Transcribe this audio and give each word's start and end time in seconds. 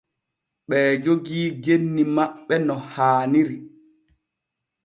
Ɓee 0.69 0.87
jogii 1.03 1.47
genni 1.63 2.03
maɓɓe 2.15 2.55
no 2.67 2.73
haaniri. 2.93 3.55